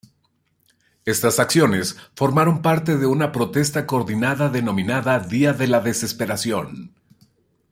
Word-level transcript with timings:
Estas 1.05 1.39
acciones 1.39 1.95
formaron 2.15 2.63
parte 2.63 2.97
de 2.97 3.05
una 3.05 3.31
protesta 3.31 3.85
coordinada 3.85 4.49
denominada 4.49 5.19
"Día 5.19 5.53
de 5.53 5.67
la 5.67 5.79
desesperación". 5.79 6.95